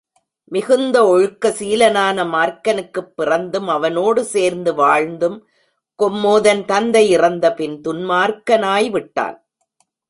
மிகுந்த 0.43 1.07
ஒழுக்க 1.07 1.49
சீலனான 1.49 2.23
மார்க்கனுக்குப் 2.25 3.13
பிறந்தும், 3.15 3.67
அவனோடு 3.67 4.23
சேர்ந்து 4.23 4.73
வாழ்ந்தும், 4.73 5.47
கொம்மோதன் 6.03 6.65
தந்தை 6.65 7.17
இறந்தபின் 7.17 7.81
துன்மார்க்கனாய்விட்டான். 7.87 9.37